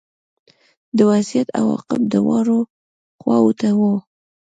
[0.97, 2.59] د وضعیت عواقب دواړو
[3.19, 3.93] خواوو ته وو